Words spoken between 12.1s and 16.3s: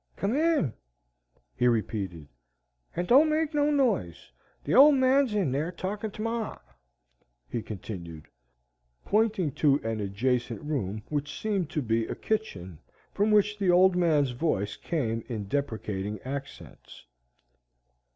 kitchen, from which the Old Man's voice came in deprecating